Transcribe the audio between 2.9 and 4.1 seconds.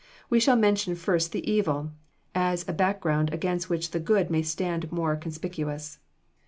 ground against which the